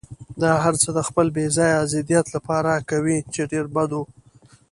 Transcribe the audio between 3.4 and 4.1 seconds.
ډېر بد و.